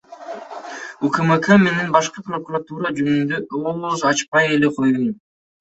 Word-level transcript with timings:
УКМК 1.09 1.49
менен 1.65 1.93
башкы 1.97 2.25
прокуратура 2.31 2.93
жөнүндө 3.03 3.63
ооз 3.91 4.07
ачпай 4.15 4.53
эле 4.57 4.73
коёюн. 4.81 5.07